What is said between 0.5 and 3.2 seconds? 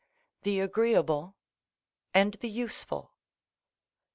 agreeable and the useful.